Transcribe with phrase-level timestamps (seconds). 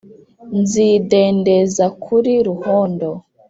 [0.59, 3.09] nzidendeza kuri ruhondo,